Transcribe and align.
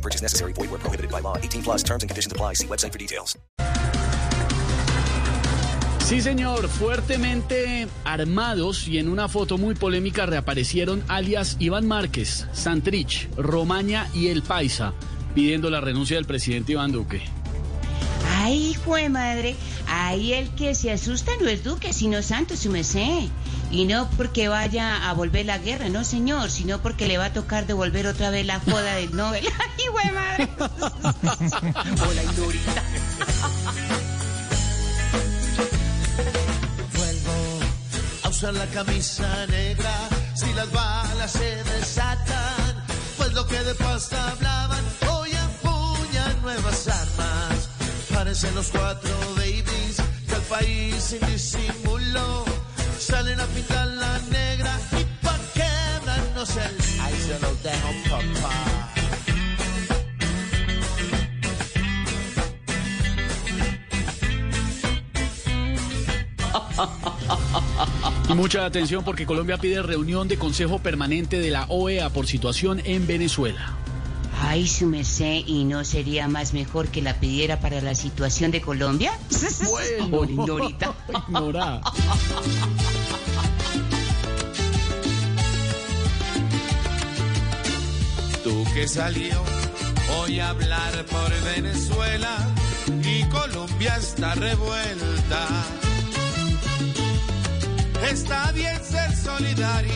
No 0.00 0.02
purchase 0.02 0.22
necessary. 0.22 0.54
Void 0.54 0.70
where 0.70 0.80
prohibited 0.80 1.10
by 1.10 1.20
law. 1.20 1.36
18 1.36 1.62
plus 1.62 1.82
terms 1.82 2.02
and 2.02 2.08
conditions 2.08 2.32
apply. 2.32 2.54
See 2.54 2.66
website 2.66 2.92
for 2.92 2.98
details. 2.98 3.36
Sí, 6.00 6.22
señor, 6.22 6.68
fuertemente 6.68 7.86
armados 8.04 8.88
y 8.88 8.98
en 8.98 9.08
una 9.08 9.28
foto 9.28 9.58
muy 9.58 9.76
polémica 9.76 10.26
reaparecieron 10.26 11.04
alias 11.06 11.56
Iván 11.60 11.86
Márquez, 11.86 12.48
Santrich, 12.52 13.28
Romaña 13.36 14.08
y 14.12 14.26
El 14.26 14.42
Paisa, 14.42 14.92
pidiendo 15.36 15.70
la 15.70 15.80
renuncia 15.80 16.16
del 16.16 16.24
presidente 16.24 16.72
Iván 16.72 16.90
Duque. 16.90 17.22
Ay, 18.50 18.70
hijo 18.70 18.96
de 18.96 19.08
madre, 19.08 19.54
ahí 19.86 20.32
el 20.32 20.52
que 20.56 20.74
se 20.74 20.90
asusta 20.90 21.30
no 21.40 21.46
es 21.46 21.62
Duque, 21.62 21.92
sino 21.92 22.20
Santos, 22.20 22.58
su 22.58 22.68
mesé. 22.68 23.30
Y 23.70 23.84
no 23.84 24.10
porque 24.16 24.48
vaya 24.48 25.08
a 25.08 25.12
volver 25.12 25.46
la 25.46 25.58
guerra, 25.58 25.88
no 25.88 26.02
señor, 26.02 26.50
sino 26.50 26.82
porque 26.82 27.06
le 27.06 27.16
va 27.16 27.26
a 27.26 27.32
tocar 27.32 27.68
devolver 27.68 28.08
otra 28.08 28.30
vez 28.30 28.44
la 28.44 28.58
joda 28.58 28.96
del 28.96 29.14
Nobel. 29.14 29.46
Ay, 29.60 29.84
hijo 29.84 29.98
de 30.04 30.12
madre. 30.12 30.48
Hola, 32.08 32.22
Ignorita. 32.24 32.82
Vuelvo 36.96 37.60
a 38.24 38.28
usar 38.30 38.54
la 38.54 38.66
camisa 38.66 39.46
negra 39.46 40.08
si 40.34 40.52
las 40.54 40.72
balas 40.72 41.30
se 41.30 41.62
desatan. 41.62 42.84
Pues 43.16 43.32
lo 43.32 43.46
que 43.46 43.62
de 43.62 43.74
pasta 43.76 44.30
hablaban, 44.32 44.49
Parecen 48.30 48.54
los 48.54 48.68
cuatro 48.68 49.10
babies 49.34 49.96
del 50.28 50.42
país 50.48 51.02
sin 51.02 51.18
disimulo. 51.32 52.44
Salen 52.96 53.40
a 53.40 53.46
pintar 53.46 53.88
la 53.88 54.20
negra 54.30 54.78
y 54.92 55.04
pa' 55.24 55.36
quebrarnos 55.52 56.56
el. 56.56 57.00
Ahí 57.00 57.14
se 57.26 57.40
los 57.40 57.60
dejo, 57.60 57.88
papá. 58.08 58.92
Y 68.28 68.34
mucha 68.34 68.64
atención 68.64 69.02
porque 69.02 69.26
Colombia 69.26 69.58
pide 69.58 69.82
reunión 69.82 70.28
de 70.28 70.38
Consejo 70.38 70.78
Permanente 70.78 71.40
de 71.40 71.50
la 71.50 71.64
OEA 71.68 72.10
por 72.10 72.28
situación 72.28 72.80
en 72.84 73.08
Venezuela. 73.08 73.79
Ay, 74.42 74.66
su 74.66 74.86
mesé, 74.86 75.44
¿y 75.46 75.64
no 75.64 75.84
sería 75.84 76.26
más 76.28 76.52
mejor 76.54 76.88
que 76.88 77.02
la 77.02 77.14
pidiera 77.20 77.60
para 77.60 77.80
la 77.80 77.94
situación 77.94 78.50
de 78.50 78.60
Colombia? 78.60 79.12
Hola, 80.10 80.30
Ignorita. 80.30 80.94
Ignorada. 81.28 81.82
Tú 88.42 88.64
que 88.74 88.88
salió 88.88 89.42
hoy 90.18 90.40
a 90.40 90.48
hablar 90.48 91.04
por 91.06 91.30
Venezuela 91.54 92.36
y 93.04 93.22
Colombia 93.24 93.96
está 93.96 94.34
revuelta. 94.34 95.46
Está 98.10 98.50
bien 98.52 98.82
ser 98.82 99.14
solidario, 99.14 99.92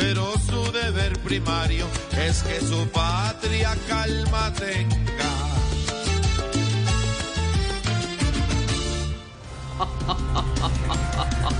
pero 0.00 0.32
su 0.38 0.72
deber 0.72 1.18
primario 1.20 1.86
es 2.26 2.42
que 2.42 2.58
su 2.60 2.88
patria 2.88 3.76
calma 3.86 4.52
tenga. 4.54 4.96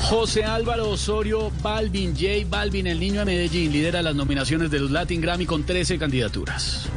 José 0.02 0.44
Álvaro 0.44 0.90
Osorio 0.90 1.52
Balvin, 1.62 2.14
J 2.14 2.46
Balvin, 2.48 2.86
el 2.86 2.98
niño 2.98 3.20
de 3.20 3.26
Medellín, 3.26 3.72
lidera 3.72 4.02
las 4.02 4.14
nominaciones 4.14 4.70
de 4.70 4.80
los 4.80 4.90
Latin 4.90 5.20
Grammy 5.20 5.46
con 5.46 5.64
13 5.64 5.98
candidaturas. 5.98 6.88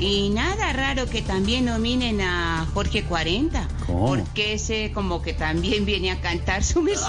Y 0.00 0.30
nada 0.30 0.72
raro 0.72 1.04
que 1.10 1.20
también 1.20 1.66
nominen 1.66 2.22
a 2.22 2.66
Jorge 2.72 3.04
40. 3.04 3.68
¿Cómo? 3.86 4.16
Porque 4.16 4.54
ese 4.54 4.92
como 4.92 5.20
que 5.20 5.34
también 5.34 5.84
viene 5.84 6.10
a 6.10 6.20
cantar 6.22 6.64
su 6.64 6.80
mesé. 6.82 7.04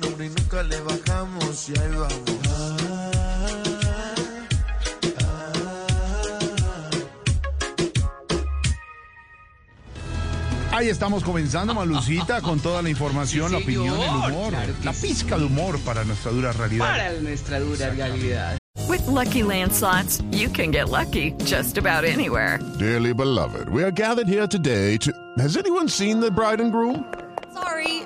Nombre 0.00 0.26
y 0.26 0.28
nunca 0.28 0.62
le 0.62 0.80
bajamos 0.80 1.68
y 1.68 1.78
ahí 1.78 1.90
vamos. 1.96 2.42
Ahí 10.72 10.88
estamos 10.88 11.22
comenzando, 11.22 11.74
Malucita, 11.74 12.40
con 12.40 12.58
toda 12.58 12.80
la 12.80 12.88
información, 12.88 13.52
la 13.52 13.58
opinión, 13.58 14.00
el 14.00 14.32
humor, 14.32 14.54
la 14.82 14.92
pizca 14.92 15.36
de 15.36 15.44
humor 15.44 15.78
para 15.80 16.02
nuestra 16.02 16.32
dura 16.32 16.52
realidad. 16.52 16.86
Para 16.86 17.12
nuestra 17.20 17.60
dura 17.60 17.90
realidad. 17.90 18.58
With 18.88 19.06
Lucky 19.06 19.42
Land 19.42 19.72
slots, 19.72 20.22
you 20.32 20.48
can 20.48 20.70
get 20.70 20.88
lucky 20.88 21.32
just 21.44 21.76
about 21.76 22.04
anywhere. 22.04 22.58
Dearly 22.78 23.12
beloved, 23.12 23.68
we 23.68 23.84
are 23.84 23.90
gathered 23.90 24.26
here 24.26 24.46
today 24.46 24.96
to. 24.98 25.12
Has 25.38 25.56
anyone 25.56 25.88
seen 25.88 26.20
the 26.20 26.30
bride 26.30 26.60
and 26.60 26.72
groom? 26.72 27.04
Sorry, 27.52 28.01